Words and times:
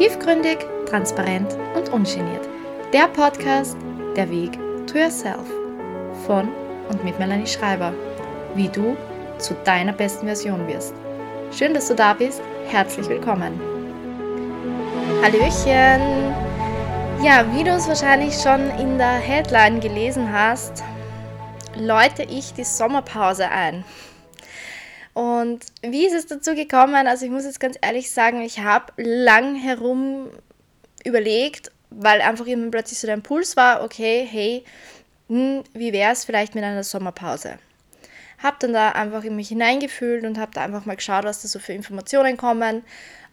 Tiefgründig, 0.00 0.56
transparent 0.88 1.54
und 1.76 1.90
ungeniert. 1.92 2.48
Der 2.90 3.06
Podcast 3.08 3.76
Der 4.16 4.30
Weg 4.30 4.58
to 4.86 4.96
Yourself 4.96 5.46
von 6.26 6.48
und 6.88 7.04
mit 7.04 7.18
Melanie 7.18 7.46
Schreiber. 7.46 7.92
Wie 8.54 8.68
du 8.68 8.96
zu 9.36 9.52
deiner 9.66 9.92
besten 9.92 10.24
Version 10.24 10.66
wirst. 10.66 10.94
Schön, 11.52 11.74
dass 11.74 11.88
du 11.88 11.94
da 11.94 12.14
bist. 12.14 12.40
Herzlich 12.68 13.10
willkommen. 13.10 13.60
Hallöchen. 15.20 16.34
Ja, 17.22 17.44
wie 17.52 17.62
du 17.62 17.72
es 17.72 17.86
wahrscheinlich 17.86 18.32
schon 18.40 18.70
in 18.78 18.96
der 18.96 19.18
Headline 19.18 19.80
gelesen 19.80 20.32
hast, 20.32 20.82
läute 21.76 22.22
ich 22.22 22.54
die 22.54 22.64
Sommerpause 22.64 23.50
ein. 23.50 23.84
Und 25.14 25.66
wie 25.82 26.06
ist 26.06 26.14
es 26.14 26.26
dazu 26.26 26.54
gekommen? 26.54 27.06
Also 27.06 27.24
ich 27.24 27.30
muss 27.30 27.44
jetzt 27.44 27.60
ganz 27.60 27.76
ehrlich 27.80 28.10
sagen, 28.10 28.42
ich 28.42 28.60
habe 28.60 28.92
lang 28.96 29.56
herum 29.56 30.28
überlegt, 31.04 31.72
weil 31.90 32.20
einfach 32.20 32.46
eben 32.46 32.70
plötzlich 32.70 32.98
so 33.00 33.06
der 33.06 33.16
Impuls 33.16 33.56
war, 33.56 33.82
okay, 33.82 34.26
hey, 34.30 34.64
hm, 35.28 35.64
wie 35.72 35.92
wäre 35.92 36.12
es 36.12 36.24
vielleicht 36.24 36.54
mit 36.54 36.64
einer 36.64 36.84
Sommerpause? 36.84 37.58
Habe 38.38 38.56
dann 38.60 38.72
da 38.72 38.90
einfach 38.92 39.24
in 39.24 39.36
mich 39.36 39.48
hineingefühlt 39.48 40.24
und 40.24 40.38
habe 40.38 40.52
da 40.54 40.62
einfach 40.62 40.86
mal 40.86 40.96
geschaut, 40.96 41.24
was 41.24 41.42
da 41.42 41.48
so 41.48 41.58
für 41.58 41.72
Informationen 41.72 42.36
kommen. 42.36 42.84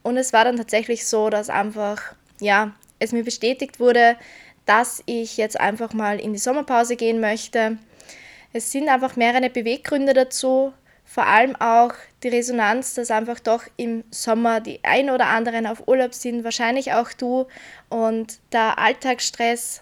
Und 0.04 0.18
es 0.18 0.34
war 0.34 0.44
dann 0.44 0.58
tatsächlich 0.58 1.06
so, 1.08 1.30
dass 1.30 1.50
einfach, 1.50 2.16
ja, 2.40 2.73
es 3.00 3.12
mir 3.12 3.23
bestätigt 3.23 3.80
wurde, 3.80 4.18
dass 4.66 5.02
ich 5.06 5.38
jetzt 5.38 5.59
einfach 5.59 5.94
mal 5.94 6.20
in 6.20 6.34
die 6.34 6.40
Sommerpause 6.40 6.96
gehen 6.96 7.22
möchte. 7.22 7.78
Es 8.52 8.72
sind 8.72 8.90
einfach 8.90 9.16
mehrere 9.16 9.50
Beweggründe 9.50 10.14
dazu 10.14 10.73
vor 11.10 11.26
allem 11.26 11.56
auch 11.56 11.94
die 12.22 12.28
Resonanz, 12.28 12.94
dass 12.94 13.12
einfach 13.12 13.40
doch 13.40 13.64
im 13.78 14.04
Sommer 14.12 14.60
die 14.60 14.82
ein 14.84 15.10
oder 15.10 15.28
anderen 15.28 15.66
auf 15.66 15.88
Urlaub 15.88 16.14
sind, 16.14 16.44
wahrscheinlich 16.44 16.94
auch 16.94 17.14
du 17.14 17.48
und 17.90 18.40
der 18.52 18.78
Alltagsstress, 18.78 19.81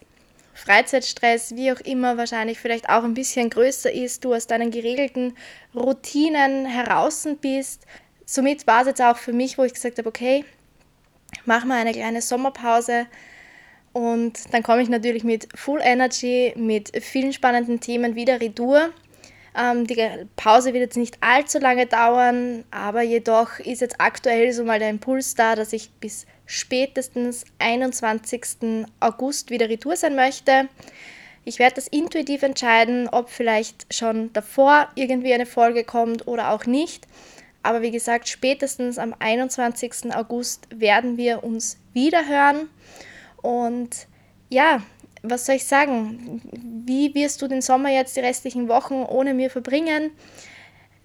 Freizeitstress, 0.54 1.56
wie 1.56 1.72
auch 1.72 1.80
immer, 1.82 2.18
wahrscheinlich 2.18 2.60
vielleicht 2.60 2.90
auch 2.90 3.04
ein 3.04 3.16
bisschen 3.16 3.50
größer 3.50 3.92
ist, 3.92 4.24
du 4.24 4.36
aus 4.36 4.46
deinen 4.46 4.70
geregelten 4.70 5.36
Routinen 5.74 6.68
heraus 6.68 7.28
bist. 7.42 7.86
Somit 8.26 8.68
war 8.68 8.82
es 8.82 8.88
jetzt 8.88 9.02
auch 9.02 9.18
für 9.18 9.34
mich, 9.34 9.58
wo 9.58 9.64
ich 9.64 9.74
gesagt 9.74 9.98
habe, 9.98 10.08
okay, 10.08 10.46
mach 11.46 11.66
mal 11.66 11.80
eine 11.80 11.92
kleine 11.92 12.22
Sommerpause. 12.22 13.08
Und 13.94 14.54
dann 14.54 14.62
komme 14.62 14.84
ich 14.84 14.90
natürlich 14.90 15.24
mit 15.24 15.50
Full 15.56 15.80
Energy, 15.82 16.54
mit 16.56 17.04
vielen 17.04 17.34
spannenden 17.34 17.80
Themen 17.80 18.16
wieder 18.16 18.40
retour. 18.40 18.92
Ähm, 19.58 19.88
die 19.88 19.96
Pause 20.36 20.74
wird 20.74 20.82
jetzt 20.82 20.98
nicht 20.98 21.18
allzu 21.22 21.60
lange 21.60 21.86
dauern, 21.86 22.66
aber 22.72 23.02
jedoch 23.02 23.60
ist 23.60 23.82
jetzt 23.82 24.00
aktuell 24.00 24.52
so 24.52 24.64
mal 24.64 24.80
der 24.80 24.90
Impuls 24.90 25.36
da, 25.36 25.56
dass 25.56 25.72
ich 25.74 25.92
bis 25.92 26.26
spätestens 26.46 27.46
21. 27.60 28.86
August 29.00 29.50
wieder 29.50 29.70
retour 29.70 29.96
sein 29.96 30.16
möchte. 30.16 30.68
Ich 31.46 31.60
werde 31.60 31.76
das 31.76 31.88
intuitiv 31.88 32.44
entscheiden, 32.44 33.08
ob 33.08 33.30
vielleicht 33.30 33.94
schon 33.94 34.34
davor 34.34 34.90
irgendwie 34.96 35.34
eine 35.34 35.46
Folge 35.46 35.84
kommt 35.84 36.28
oder 36.28 36.52
auch 36.52 36.66
nicht. 36.66 37.08
Aber 37.64 37.82
wie 37.82 37.92
gesagt, 37.92 38.28
spätestens 38.28 38.98
am 38.98 39.16
21. 39.18 40.16
August 40.16 40.68
werden 40.72 41.18
wir 41.18 41.44
uns 41.44 41.78
wieder 41.94 42.28
hören. 42.28 42.70
Und 43.42 44.08
ja, 44.50 44.82
was 45.30 45.46
soll 45.46 45.56
ich 45.56 45.66
sagen? 45.66 46.42
Wie 46.86 47.14
wirst 47.16 47.42
du 47.42 47.48
den 47.48 47.62
Sommer 47.62 47.90
jetzt 47.90 48.16
die 48.16 48.22
restlichen 48.22 48.68
Wochen 48.68 49.04
ohne 49.04 49.34
mir 49.34 49.50
verbringen? 49.50 50.12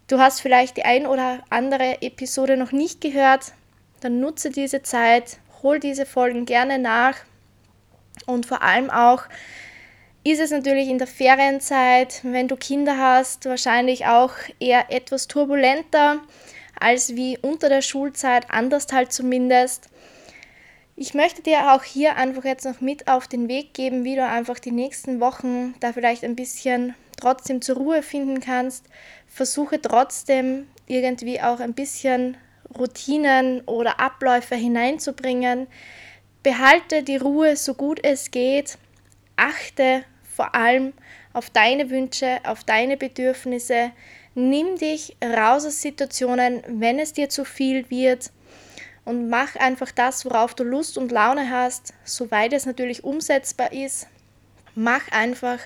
Du 0.09 0.19
hast 0.19 0.41
vielleicht 0.41 0.77
die 0.77 0.85
ein 0.85 1.07
oder 1.07 1.43
andere 1.51 2.03
Episode 2.03 2.57
noch 2.57 2.73
nicht 2.73 3.01
gehört, 3.01 3.53
dann 4.01 4.21
nutze 4.21 4.51
diese 4.51 4.83
Zeit, 4.83 5.39
hol 5.63 5.79
diese 5.79 6.07
Folgen 6.07 6.47
gerne 6.47 6.79
nach 6.79 7.17
und 8.27 8.47
vor 8.47 8.63
allem 8.63 8.91
auch 8.91 9.25
ist 10.23 10.41
es 10.41 10.51
natürlich 10.51 10.89
in 10.89 10.99
der 10.99 11.07
Ferienzeit, 11.07 12.21
wenn 12.25 12.49
du 12.49 12.57
Kinder 12.57 12.99
hast, 12.99 13.47
wahrscheinlich 13.47 14.07
auch 14.07 14.33
eher 14.59 14.93
etwas 14.93 15.29
turbulenter 15.29 16.21
als 16.79 17.15
wie 17.15 17.39
unter 17.39 17.69
der 17.69 17.83
Schulzeit, 17.83 18.51
anders 18.51 18.87
halt 18.93 19.13
zumindest. 19.13 19.89
Ich 21.03 21.15
möchte 21.15 21.41
dir 21.41 21.73
auch 21.73 21.83
hier 21.83 22.17
einfach 22.17 22.45
jetzt 22.45 22.67
noch 22.67 22.83
mit 22.83 23.09
auf 23.09 23.27
den 23.27 23.49
Weg 23.49 23.73
geben, 23.73 24.05
wie 24.05 24.17
du 24.17 24.27
einfach 24.27 24.59
die 24.59 24.71
nächsten 24.71 25.19
Wochen 25.19 25.75
da 25.81 25.95
vielleicht 25.95 26.25
ein 26.25 26.37
bisschen 26.37 26.95
trotzdem 27.19 27.63
zur 27.63 27.77
Ruhe 27.77 28.03
finden 28.03 28.41
kannst. 28.41 28.85
Versuche 29.27 29.81
trotzdem 29.81 30.67
irgendwie 30.87 31.41
auch 31.41 31.59
ein 31.59 31.73
bisschen 31.73 32.37
Routinen 32.79 33.63
oder 33.63 33.99
Abläufe 33.99 34.57
hineinzubringen. 34.57 35.69
Behalte 36.43 37.03
die 37.03 37.17
Ruhe 37.17 37.57
so 37.57 37.73
gut 37.73 38.01
es 38.05 38.31
geht. 38.31 38.77
Achte 39.37 40.05
vor 40.23 40.55
allem 40.55 40.93
auf 41.33 41.49
deine 41.49 41.89
Wünsche, 41.89 42.41
auf 42.45 42.63
deine 42.63 42.99
Bedürfnisse. 42.99 43.93
Nimm 44.35 44.77
dich 44.77 45.17
raus 45.25 45.65
aus 45.65 45.81
Situationen, 45.81 46.63
wenn 46.69 46.99
es 46.99 47.15
dir 47.15 47.31
zu 47.31 47.47
viel 47.47 47.89
wird 47.89 48.33
und 49.05 49.29
mach 49.29 49.57
einfach 49.57 49.91
das, 49.91 50.25
worauf 50.25 50.55
du 50.55 50.65
Lust 50.65 50.99
und 50.99 51.13
Laune 51.13 51.51
hast, 51.51 51.95
soweit 52.05 52.53
es 52.53 52.67
natürlich 52.67 53.05
umsetzbar 53.05 53.73
ist. 53.73 54.07
Mach 54.75 55.11
einfach 55.11 55.59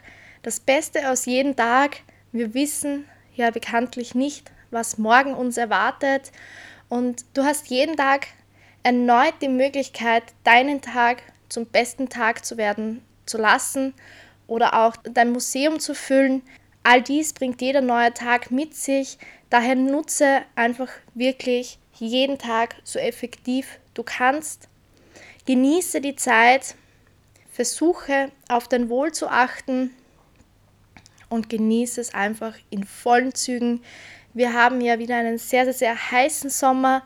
das 0.43 0.61
Beste 0.61 1.11
aus 1.11 1.27
jedem 1.27 1.57
Tag. 1.57 1.99
Wir 2.33 2.55
wissen 2.55 3.07
ja 3.35 3.51
bekanntlich 3.51 4.15
nicht, 4.15 4.51
was 4.71 4.99
morgen 4.99 5.35
uns 5.35 5.57
erwartet 5.57 6.33
und 6.89 7.25
du 7.35 7.45
hast 7.45 7.69
jeden 7.69 7.97
Tag 7.97 8.27
erneut 8.83 9.35
die 9.41 9.49
Möglichkeit, 9.49 10.23
deinen 10.45 10.81
Tag 10.81 11.23
zum 11.49 11.67
besten 11.67 12.09
Tag 12.09 12.45
zu 12.45 12.57
werden 12.57 13.03
zu 13.27 13.39
lassen 13.39 13.95
oder 14.47 14.75
auch 14.75 14.97
dein 15.03 15.33
Museum 15.33 15.81
zu 15.81 15.95
füllen. 15.95 16.43
All 16.83 17.01
dies 17.01 17.33
bringt 17.33 17.63
jeder 17.63 17.81
neue 17.81 18.13
Tag 18.13 18.51
mit 18.51 18.75
sich. 18.75 19.19
Daher 19.49 19.75
nutze 19.75 20.43
einfach 20.55 20.91
wirklich 21.15 21.79
jeden 21.99 22.39
Tag 22.39 22.77
so 22.85 22.99
effektiv 22.99 23.79
du 23.95 24.03
kannst. 24.03 24.69
Genieße 25.47 26.01
die 26.01 26.17
Zeit, 26.17 26.75
versuche 27.53 28.31
auf 28.49 28.67
dein 28.69 28.89
Wohl 28.89 29.13
zu 29.13 29.29
achten 29.29 29.91
und 31.29 31.49
genieße 31.49 32.01
es 32.01 32.15
einfach 32.15 32.55
in 32.71 32.85
vollen 32.85 33.35
Zügen. 33.35 33.83
Wir 34.33 34.53
haben 34.53 34.81
ja 34.81 34.99
wieder 34.99 35.17
einen 35.17 35.39
sehr, 35.39 35.65
sehr, 35.65 35.75
sehr 35.75 36.11
heißen 36.11 36.51
Sommer. 36.51 37.03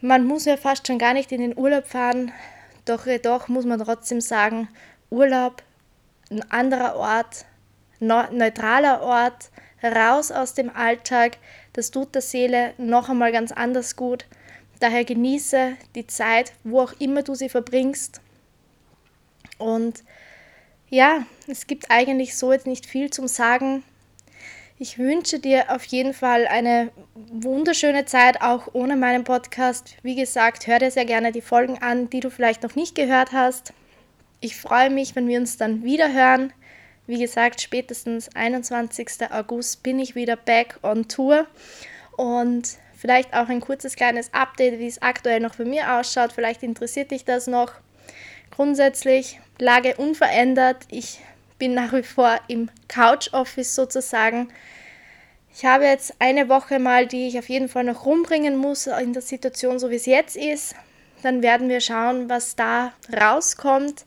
Man 0.00 0.24
muss 0.24 0.44
ja 0.44 0.56
fast 0.56 0.86
schon 0.86 0.98
gar 0.98 1.14
nicht 1.14 1.32
in 1.32 1.40
den 1.40 1.56
Urlaub 1.56 1.86
fahren, 1.86 2.32
doch 2.84 3.06
jedoch 3.06 3.48
muss 3.48 3.64
man 3.64 3.80
trotzdem 3.80 4.20
sagen, 4.20 4.68
Urlaub, 5.10 5.62
ein 6.30 6.48
anderer 6.50 6.96
Ort, 6.96 7.44
neutraler 8.00 9.02
Ort, 9.02 9.50
raus 9.82 10.30
aus 10.30 10.54
dem 10.54 10.70
Alltag, 10.74 11.38
das 11.72 11.90
tut 11.90 12.14
der 12.14 12.22
Seele 12.22 12.74
noch 12.78 13.08
einmal 13.08 13.32
ganz 13.32 13.52
anders 13.52 13.96
gut. 13.96 14.26
Daher 14.80 15.04
genieße 15.04 15.76
die 15.94 16.06
Zeit, 16.06 16.52
wo 16.64 16.80
auch 16.80 16.92
immer 16.98 17.22
du 17.22 17.34
sie 17.34 17.48
verbringst. 17.48 18.20
Und 19.58 20.02
ja, 20.88 21.24
es 21.46 21.66
gibt 21.66 21.90
eigentlich 21.90 22.36
so 22.36 22.52
jetzt 22.52 22.66
nicht 22.66 22.86
viel 22.86 23.10
zum 23.10 23.28
Sagen. 23.28 23.84
Ich 24.78 24.98
wünsche 24.98 25.38
dir 25.38 25.70
auf 25.70 25.84
jeden 25.84 26.12
Fall 26.12 26.48
eine 26.48 26.90
wunderschöne 27.14 28.04
Zeit, 28.04 28.42
auch 28.42 28.68
ohne 28.72 28.96
meinen 28.96 29.22
Podcast. 29.22 29.96
Wie 30.02 30.16
gesagt, 30.16 30.66
hör 30.66 30.80
dir 30.80 30.90
sehr 30.90 31.04
gerne 31.04 31.30
die 31.30 31.40
Folgen 31.40 31.78
an, 31.78 32.10
die 32.10 32.18
du 32.18 32.30
vielleicht 32.30 32.64
noch 32.64 32.74
nicht 32.74 32.96
gehört 32.96 33.30
hast. 33.30 33.72
Ich 34.40 34.56
freue 34.56 34.90
mich, 34.90 35.14
wenn 35.14 35.28
wir 35.28 35.38
uns 35.38 35.56
dann 35.56 35.84
wieder 35.84 36.12
hören. 36.12 36.52
Wie 37.06 37.18
gesagt, 37.18 37.60
spätestens 37.60 38.34
21. 38.34 39.30
August 39.30 39.82
bin 39.82 39.98
ich 39.98 40.14
wieder 40.14 40.36
back 40.36 40.78
on 40.82 41.08
Tour 41.08 41.46
und 42.16 42.76
vielleicht 42.96 43.34
auch 43.34 43.48
ein 43.48 43.60
kurzes 43.60 43.96
kleines 43.96 44.32
Update, 44.32 44.78
wie 44.78 44.86
es 44.86 45.02
aktuell 45.02 45.40
noch 45.40 45.56
bei 45.56 45.64
mir 45.64 45.94
ausschaut. 45.94 46.32
Vielleicht 46.32 46.62
interessiert 46.62 47.10
dich 47.10 47.24
das 47.24 47.48
noch. 47.48 47.72
Grundsätzlich 48.52 49.40
Lage 49.58 49.96
unverändert. 49.96 50.84
Ich 50.90 51.18
bin 51.58 51.74
nach 51.74 51.92
wie 51.92 52.04
vor 52.04 52.38
im 52.46 52.70
Couch 52.86 53.32
Office 53.32 53.74
sozusagen. 53.74 54.48
Ich 55.54 55.64
habe 55.64 55.84
jetzt 55.84 56.14
eine 56.20 56.48
Woche 56.48 56.78
mal, 56.78 57.06
die 57.06 57.26
ich 57.26 57.38
auf 57.38 57.48
jeden 57.48 57.68
Fall 57.68 57.84
noch 57.84 58.06
rumbringen 58.06 58.56
muss 58.56 58.86
in 58.86 59.12
der 59.12 59.22
Situation, 59.22 59.78
so 59.78 59.90
wie 59.90 59.96
es 59.96 60.06
jetzt 60.06 60.36
ist. 60.36 60.76
Dann 61.22 61.42
werden 61.42 61.68
wir 61.68 61.80
schauen, 61.80 62.28
was 62.28 62.56
da 62.56 62.92
rauskommt. 63.12 64.04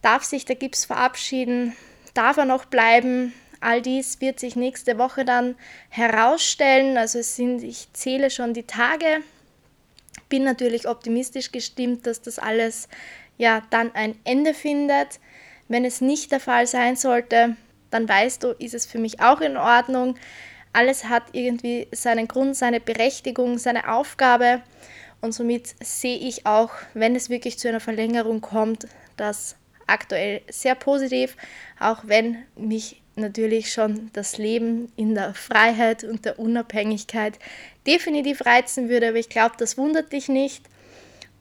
Darf 0.00 0.22
sich 0.24 0.44
der 0.44 0.56
Gips 0.56 0.84
verabschieden? 0.84 1.76
Darf 2.14 2.36
er 2.36 2.44
noch 2.44 2.64
bleiben? 2.64 3.34
All 3.60 3.82
dies 3.82 4.20
wird 4.20 4.38
sich 4.38 4.56
nächste 4.56 4.98
Woche 4.98 5.24
dann 5.24 5.56
herausstellen. 5.88 6.96
Also 6.96 7.18
es 7.18 7.34
sind, 7.34 7.62
ich 7.62 7.92
zähle 7.92 8.30
schon 8.30 8.54
die 8.54 8.66
Tage. 8.66 9.22
Bin 10.28 10.44
natürlich 10.44 10.88
optimistisch 10.88 11.50
gestimmt, 11.50 12.06
dass 12.06 12.22
das 12.22 12.38
alles 12.38 12.88
ja 13.36 13.62
dann 13.70 13.94
ein 13.94 14.18
Ende 14.24 14.54
findet. 14.54 15.18
Wenn 15.68 15.84
es 15.84 16.00
nicht 16.00 16.30
der 16.30 16.40
Fall 16.40 16.66
sein 16.66 16.96
sollte, 16.96 17.56
dann 17.90 18.08
weißt 18.08 18.42
du, 18.42 18.48
ist 18.50 18.74
es 18.74 18.86
für 18.86 18.98
mich 18.98 19.20
auch 19.20 19.40
in 19.40 19.56
Ordnung. 19.56 20.16
Alles 20.72 21.04
hat 21.04 21.22
irgendwie 21.32 21.88
seinen 21.92 22.28
Grund, 22.28 22.56
seine 22.56 22.80
Berechtigung, 22.80 23.58
seine 23.58 23.92
Aufgabe. 23.92 24.62
Und 25.20 25.32
somit 25.32 25.74
sehe 25.82 26.18
ich 26.18 26.46
auch, 26.46 26.70
wenn 26.92 27.16
es 27.16 27.30
wirklich 27.30 27.58
zu 27.58 27.68
einer 27.68 27.80
Verlängerung 27.80 28.40
kommt, 28.40 28.86
das 29.16 29.56
aktuell 29.86 30.42
sehr 30.48 30.74
positiv, 30.74 31.36
auch 31.78 32.00
wenn 32.04 32.44
mich 32.56 33.02
natürlich 33.16 33.72
schon 33.72 34.10
das 34.12 34.38
Leben 34.38 34.92
in 34.96 35.14
der 35.14 35.34
Freiheit 35.34 36.04
und 36.04 36.24
der 36.24 36.38
Unabhängigkeit 36.38 37.38
definitiv 37.86 38.44
reizen 38.44 38.88
würde, 38.88 39.08
aber 39.08 39.18
ich 39.18 39.28
glaube, 39.28 39.54
das 39.58 39.78
wundert 39.78 40.12
dich 40.12 40.28
nicht. 40.28 40.64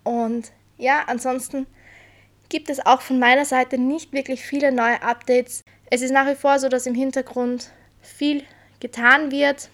Und 0.03 0.51
ja, 0.77 1.03
ansonsten 1.07 1.65
gibt 2.49 2.69
es 2.69 2.85
auch 2.85 3.01
von 3.01 3.19
meiner 3.19 3.45
Seite 3.45 3.77
nicht 3.77 4.13
wirklich 4.13 4.43
viele 4.43 4.71
neue 4.71 5.01
Updates. 5.01 5.63
Es 5.89 6.01
ist 6.01 6.11
nach 6.11 6.27
wie 6.27 6.35
vor 6.35 6.59
so, 6.59 6.69
dass 6.69 6.85
im 6.85 6.95
Hintergrund 6.95 7.71
viel 8.01 8.43
getan 8.79 9.31
wird, 9.31 9.69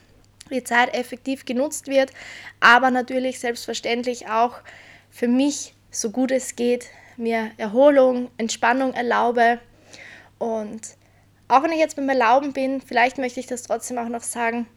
die 0.49 0.63
Zeit 0.63 0.93
effektiv 0.93 1.45
genutzt 1.45 1.87
wird, 1.87 2.11
aber 2.59 2.91
natürlich 2.91 3.39
selbstverständlich 3.39 4.27
auch 4.27 4.59
für 5.09 5.27
mich, 5.27 5.73
so 5.91 6.11
gut 6.11 6.31
es 6.31 6.55
geht, 6.55 6.87
mir 7.19 7.51
Erholung, 7.57 8.29
Entspannung 8.37 8.93
erlaube. 8.93 9.59
Und 10.37 10.81
auch 11.47 11.63
wenn 11.63 11.71
ich 11.71 11.79
jetzt 11.79 11.95
beim 11.95 12.09
Erlauben 12.09 12.53
bin, 12.53 12.81
vielleicht 12.81 13.17
möchte 13.17 13.39
ich 13.39 13.47
das 13.47 13.63
trotzdem 13.63 13.97
auch 13.97 14.07
noch 14.07 14.23
sagen, 14.23 14.67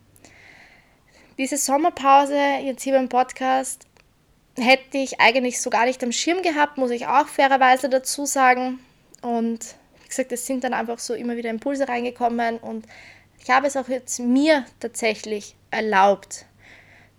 diese 1.38 1.56
Sommerpause 1.56 2.38
jetzt 2.62 2.82
hier 2.82 2.94
beim 2.94 3.08
Podcast 3.08 3.86
hätte 4.58 4.98
ich 4.98 5.20
eigentlich 5.20 5.60
so 5.60 5.70
gar 5.70 5.86
nicht 5.86 6.02
am 6.04 6.12
Schirm 6.12 6.42
gehabt, 6.42 6.76
muss 6.76 6.90
ich 6.90 7.06
auch 7.06 7.26
fairerweise 7.26 7.88
dazu 7.88 8.26
sagen. 8.26 8.80
Und 9.22 9.74
wie 10.02 10.08
gesagt, 10.08 10.32
es 10.32 10.46
sind 10.46 10.64
dann 10.64 10.74
einfach 10.74 10.98
so 10.98 11.14
immer 11.14 11.36
wieder 11.36 11.50
Impulse 11.50 11.88
reingekommen 11.88 12.58
und 12.58 12.86
ich 13.42 13.50
habe 13.50 13.66
es 13.66 13.76
auch 13.76 13.88
jetzt 13.88 14.20
mir 14.20 14.64
tatsächlich 14.78 15.56
erlaubt. 15.70 16.44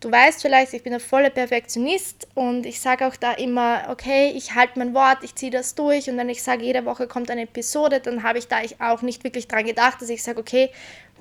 Du 0.04 0.12
weißt 0.12 0.42
vielleicht, 0.42 0.74
ich 0.74 0.84
bin 0.84 0.94
ein 0.94 1.00
voller 1.00 1.30
Perfektionist 1.30 2.28
und 2.34 2.66
ich 2.66 2.82
sage 2.82 3.08
auch 3.08 3.16
da 3.16 3.32
immer, 3.32 3.84
okay, 3.90 4.34
ich 4.36 4.54
halte 4.54 4.78
mein 4.78 4.94
Wort, 4.94 5.20
ich 5.24 5.34
ziehe 5.34 5.50
das 5.50 5.76
durch 5.76 6.10
und 6.10 6.18
wenn 6.18 6.28
ich 6.28 6.44
sage, 6.44 6.66
jede 6.66 6.84
Woche 6.84 7.08
kommt 7.08 7.32
eine 7.32 7.44
Episode, 7.44 8.02
dann 8.02 8.22
habe 8.22 8.38
ich 8.38 8.50
da 8.50 8.58
auch 8.80 9.02
nicht 9.02 9.24
wirklich 9.24 9.48
dran 9.48 9.66
gedacht, 9.66 10.02
dass 10.02 10.10
ich 10.10 10.22
sage, 10.22 10.42
okay, 10.42 10.72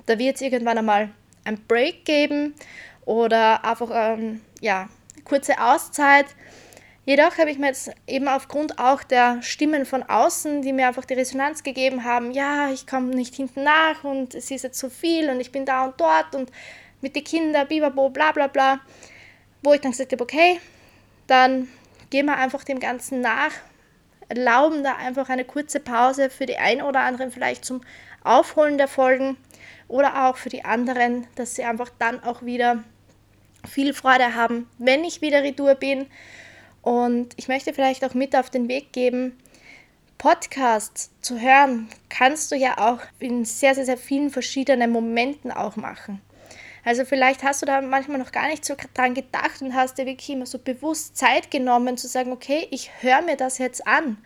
da 0.05 0.19
wird 0.19 0.35
es 0.35 0.41
irgendwann 0.41 0.77
einmal 0.77 1.11
ein 1.45 1.65
Break 1.65 2.03
geben 2.03 2.55
oder 3.05 3.63
einfach 3.63 3.89
ähm, 3.93 4.41
ja, 4.59 4.89
kurze 5.23 5.61
Auszeit. 5.61 6.25
Jedoch 7.05 7.37
habe 7.37 7.51
ich 7.51 7.57
mir 7.57 7.67
jetzt 7.67 7.89
eben 8.05 8.27
aufgrund 8.27 8.79
auch 8.79 9.01
der 9.01 9.41
Stimmen 9.43 9.85
von 9.85 10.03
außen, 10.03 10.61
die 10.61 10.73
mir 10.73 10.89
einfach 10.89 11.05
die 11.05 11.13
Resonanz 11.13 11.63
gegeben 11.63 12.03
haben, 12.03 12.31
ja, 12.31 12.69
ich 12.69 12.85
komme 12.85 13.15
nicht 13.15 13.35
hinten 13.35 13.63
nach 13.63 14.03
und 14.03 14.35
es 14.35 14.51
ist 14.51 14.63
jetzt 14.63 14.77
zu 14.77 14.89
viel 14.89 15.29
und 15.29 15.39
ich 15.39 15.53
bin 15.53 15.65
da 15.65 15.85
und 15.85 16.01
dort 16.01 16.35
und 16.35 16.51
mit 17.03 17.15
den 17.15 17.23
Kindern, 17.23 17.67
bibabo, 17.67 18.09
bla 18.09 18.31
bla 18.31 18.47
bla, 18.47 18.79
wo 19.61 19.73
ich 19.73 19.81
dann 19.81 19.91
gesagt 19.91 20.11
habe, 20.11 20.23
okay, 20.23 20.59
dann 21.27 21.67
gehen 22.09 22.25
wir 22.25 22.37
einfach 22.37 22.63
dem 22.63 22.79
Ganzen 22.79 23.21
nach, 23.21 23.51
erlauben 24.29 24.83
da 24.83 24.95
einfach 24.95 25.29
eine 25.29 25.45
kurze 25.45 25.79
Pause 25.79 26.29
für 26.29 26.45
die 26.45 26.57
einen 26.57 26.81
oder 26.81 27.01
anderen 27.01 27.31
vielleicht 27.31 27.65
zum 27.65 27.81
Aufholen 28.23 28.77
der 28.77 28.87
Folgen 28.87 29.37
oder 29.87 30.27
auch 30.27 30.37
für 30.37 30.49
die 30.49 30.65
anderen, 30.65 31.27
dass 31.35 31.55
sie 31.55 31.63
einfach 31.63 31.89
dann 31.99 32.23
auch 32.23 32.41
wieder 32.41 32.83
viel 33.67 33.93
Freude 33.93 34.33
haben, 34.35 34.69
wenn 34.77 35.03
ich 35.03 35.21
wieder 35.21 35.43
retour 35.43 35.75
bin. 35.75 36.07
Und 36.81 37.33
ich 37.37 37.47
möchte 37.47 37.73
vielleicht 37.73 38.03
auch 38.03 38.13
mit 38.13 38.35
auf 38.35 38.49
den 38.49 38.67
Weg 38.67 38.91
geben, 38.93 39.37
Podcasts 40.17 41.11
zu 41.19 41.39
hören, 41.39 41.89
kannst 42.09 42.51
du 42.51 42.55
ja 42.55 42.77
auch 42.77 42.99
in 43.19 43.43
sehr, 43.43 43.75
sehr, 43.75 43.85
sehr 43.85 43.97
vielen 43.97 44.29
verschiedenen 44.29 44.89
Momenten 44.91 45.51
auch 45.51 45.75
machen. 45.75 46.21
Also 46.85 47.05
vielleicht 47.05 47.43
hast 47.43 47.61
du 47.61 47.65
da 47.65 47.81
manchmal 47.81 48.17
noch 48.17 48.31
gar 48.31 48.47
nicht 48.47 48.65
so 48.65 48.75
dran 48.93 49.13
gedacht 49.13 49.61
und 49.61 49.73
hast 49.73 49.97
dir 49.97 50.05
wirklich 50.05 50.29
immer 50.29 50.45
so 50.45 50.59
bewusst 50.59 51.17
Zeit 51.17 51.49
genommen 51.49 51.97
zu 51.97 52.07
sagen, 52.07 52.31
okay, 52.31 52.67
ich 52.71 52.91
höre 53.01 53.21
mir 53.21 53.37
das 53.37 53.57
jetzt 53.57 53.87
an. 53.87 54.17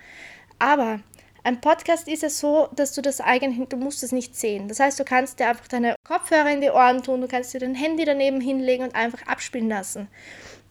Aber 0.59 0.99
ein 1.43 1.61
Podcast 1.61 2.07
ist 2.07 2.23
ja 2.23 2.29
so, 2.29 2.67
dass 2.75 2.93
du 2.93 3.01
das 3.01 3.21
eigentlich, 3.21 3.69
du 3.69 3.77
musst 3.77 4.03
es 4.03 4.11
nicht 4.11 4.35
sehen. 4.35 4.67
Das 4.67 4.79
heißt, 4.79 4.99
du 4.99 5.05
kannst 5.05 5.39
dir 5.39 5.47
einfach 5.47 5.67
deine 5.67 5.95
Kopfhörer 6.03 6.51
in 6.51 6.61
die 6.61 6.71
Ohren 6.71 7.03
tun, 7.03 7.21
du 7.21 7.27
kannst 7.27 7.53
dir 7.53 7.59
dein 7.59 7.75
Handy 7.75 8.05
daneben 8.05 8.41
hinlegen 8.41 8.83
und 8.83 8.95
einfach 8.95 9.25
abspielen 9.27 9.69
lassen. 9.69 10.07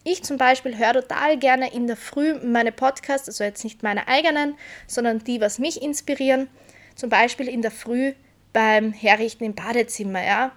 Ich 0.03 0.23
zum 0.23 0.37
Beispiel 0.37 0.77
höre 0.77 0.93
total 0.93 1.37
gerne 1.37 1.73
in 1.73 1.87
der 1.87 1.97
Früh 1.97 2.35
meine 2.35 2.71
Podcasts, 2.71 3.27
also 3.27 3.43
jetzt 3.43 3.63
nicht 3.63 3.81
meine 3.81 4.07
eigenen, 4.07 4.55
sondern 4.85 5.19
die, 5.19 5.41
was 5.41 5.57
mich 5.57 5.81
inspirieren. 5.81 6.47
Zum 6.95 7.09
Beispiel 7.09 7.47
in 7.47 7.61
der 7.61 7.71
Früh 7.71 8.13
beim 8.53 8.93
Herrichten 8.93 9.43
im 9.43 9.55
Badezimmer, 9.55 10.23
ja. 10.23 10.51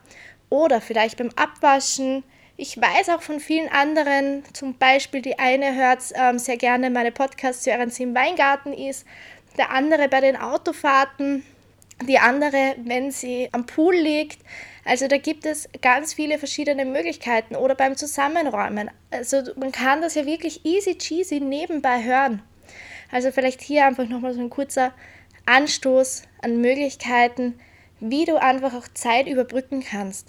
Oder 0.50 0.81
vielleicht 0.81 1.17
beim 1.17 1.31
Abwaschen. 1.37 2.23
Ich 2.56 2.79
weiß 2.79 3.08
auch 3.08 3.23
von 3.23 3.41
vielen 3.41 3.70
anderen, 3.70 4.44
zum 4.52 4.76
Beispiel 4.76 5.23
die 5.23 5.38
eine 5.38 5.75
hört 5.75 6.02
ähm, 6.14 6.38
sehr 6.38 6.58
gerne 6.58 6.91
meine 6.91 7.11
Podcasts, 7.11 7.64
während 7.64 7.94
sie 7.94 8.02
im 8.02 8.14
Weingarten 8.14 8.75
ist 8.75 9.06
der 9.56 9.70
andere 9.70 10.08
bei 10.08 10.20
den 10.20 10.37
Autofahrten, 10.37 11.44
die 12.06 12.19
andere, 12.19 12.76
wenn 12.85 13.11
sie 13.11 13.49
am 13.52 13.67
Pool 13.67 13.94
liegt. 13.94 14.38
Also 14.85 15.08
da 15.08 15.19
gibt 15.19 15.44
es 15.44 15.69
ganz 15.82 16.14
viele 16.14 16.38
verschiedene 16.38 16.85
Möglichkeiten 16.85 17.56
oder 17.56 17.75
beim 17.75 17.97
Zusammenräumen. 17.97 18.91
Also 19.11 19.43
man 19.56 19.73
kann 19.73 20.00
das 20.00 20.14
ja 20.14 20.25
wirklich 20.25 20.64
easy 20.64 20.97
cheesy 20.97 21.41
nebenbei 21.41 22.02
hören. 22.02 22.43
Also 23.12 23.31
vielleicht 23.32 23.61
hier 23.61 23.87
einfach 23.87 24.08
nochmal 24.08 24.32
so 24.32 24.41
ein 24.41 24.50
kurzer 24.50 24.93
Anstoß 25.47 26.23
an 26.43 26.61
Möglichkeiten, 26.61 27.58
wie 27.99 28.25
du 28.25 28.41
einfach 28.41 28.73
auch 28.75 28.88
Zeit 28.94 29.26
überbrücken 29.26 29.85
kannst. 29.85 30.29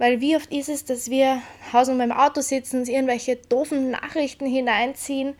Weil 0.00 0.22
wie 0.22 0.34
oft 0.34 0.50
ist 0.50 0.70
es, 0.70 0.86
dass 0.86 1.10
wir 1.10 1.42
Haus 1.74 1.90
und 1.90 1.98
beim 1.98 2.10
Auto 2.10 2.40
sitzen, 2.40 2.86
irgendwelche 2.86 3.36
doofen 3.36 3.90
Nachrichten 3.90 4.46
hineinziehen 4.46 5.36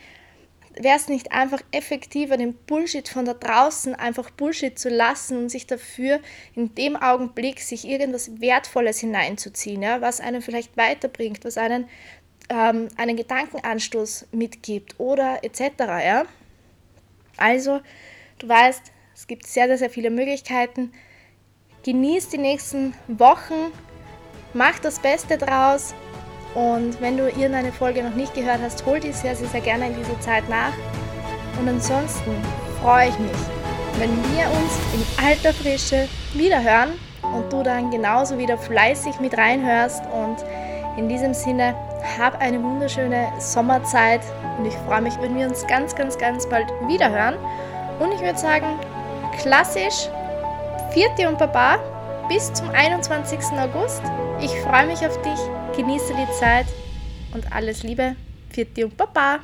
wäre 0.75 0.97
es 0.97 1.09
nicht 1.09 1.33
einfach 1.33 1.61
effektiver, 1.73 2.37
den 2.37 2.55
Bullshit 2.55 3.09
von 3.09 3.25
da 3.25 3.35
draußen 3.35 3.95
einfach 3.95 4.31
Bullshit 4.31 4.79
zu 4.79 4.89
lassen 4.89 5.37
und 5.37 5.49
sich 5.49 5.67
dafür 5.67 6.21
in 6.55 6.75
dem 6.75 6.97
Augenblick 6.97 7.61
sich 7.61 7.89
irgendwas 7.89 8.41
Wertvolles 8.41 9.01
hineinzuziehen, 9.01 9.83
ja, 9.83 10.01
was 10.01 10.21
einen 10.21 10.43
vielleicht 10.43 10.77
weiterbringt, 10.77 11.45
was 11.45 11.59
einen 11.59 11.89
ähm, 12.51 12.89
einen 12.97 13.17
Gedankenanstoß 13.17 14.29
mitgibt 14.33 14.99
oder 14.99 15.43
etc. 15.43 15.63
Ja? 15.79 16.25
Also, 17.37 17.81
du 18.39 18.49
weißt, 18.49 18.93
es 19.15 19.27
gibt 19.27 19.47
sehr, 19.47 19.67
sehr, 19.67 19.79
sehr 19.79 19.91
viele 19.91 20.11
Möglichkeiten. 20.11 20.93
Genieß 21.85 22.29
die 22.29 22.39
nächsten 22.39 22.95
Wochen, 23.07 23.73
mach 24.55 24.79
das 24.79 24.99
Beste 24.99 25.39
draus 25.39 25.95
und 26.55 27.01
wenn 27.01 27.17
du 27.17 27.29
irgendeine 27.29 27.73
Folge 27.73 28.03
noch 28.03 28.15
nicht 28.15 28.35
gehört 28.35 28.59
hast, 28.63 28.85
hol 28.85 28.99
die 28.99 29.13
sehr, 29.13 29.37
sehr, 29.37 29.61
gerne 29.61 29.87
in 29.87 29.95
dieser 29.95 30.21
Zeit 30.21 30.49
nach. 30.49 30.73
Und 31.61 31.69
ansonsten 31.69 32.33
freue 32.83 33.09
ich 33.09 33.19
mich, 33.19 33.31
wenn 33.99 34.11
wir 34.11 34.47
uns 34.47 34.79
in 34.95 35.25
alter 35.25 35.53
Frische 35.53 36.09
wiederhören 36.35 36.91
und 37.23 37.53
du 37.53 37.63
dann 37.63 37.91
genauso 37.91 38.39
wieder 38.39 38.59
fleißig 38.59 39.21
mit 39.21 39.37
reinhörst. 39.37 40.03
Und 40.13 40.39
in 40.97 41.09
diesem 41.09 41.35
Sinne, 41.35 41.75
hab 42.19 42.41
eine 42.41 42.61
wunderschöne 42.63 43.29
Sommerzeit 43.39 44.23
und 44.59 44.67
ich 44.67 44.75
freue 44.87 45.03
mich, 45.03 45.15
wenn 45.21 45.37
wir 45.39 45.47
uns 45.47 45.67
ganz, 45.67 45.95
ganz, 45.95 46.19
ganz 46.19 46.49
bald 46.49 46.67
wiederhören. 46.87 47.37
Und 48.01 48.13
ich 48.13 48.21
würde 48.21 48.39
sagen, 48.39 48.67
klassisch, 49.39 50.09
Vierte 50.93 51.29
und 51.29 51.39
Baba 51.39 51.79
bis 52.31 52.53
zum 52.53 52.71
21. 52.71 53.41
August. 53.59 54.03
Ich 54.41 54.53
freue 54.61 54.87
mich 54.87 55.05
auf 55.05 55.21
dich. 55.21 55.77
Genieße 55.77 56.15
die 56.15 56.33
Zeit 56.39 56.67
und 57.35 57.53
alles 57.53 57.83
Liebe. 57.83 58.15
Für 58.51 58.65
dich 58.65 58.85
und 58.85 58.97
Baba. 58.97 59.41